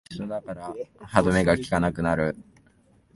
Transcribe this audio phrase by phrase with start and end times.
[0.17, 0.73] 友達と一緒だから
[1.05, 2.35] 歯止めがきかなくなる